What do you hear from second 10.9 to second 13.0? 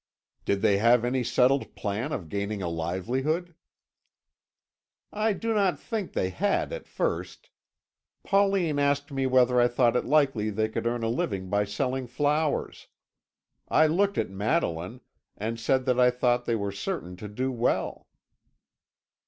a living by selling flowers.